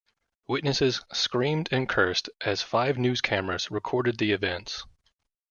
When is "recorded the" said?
3.69-4.31